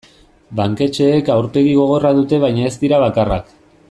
Banketxeek 0.59 1.29
aurpegi 1.35 1.75
gogorra 1.81 2.13
dute 2.21 2.41
baina 2.45 2.67
ez 2.71 2.75
dira 2.85 3.03
bakarrak. 3.09 3.55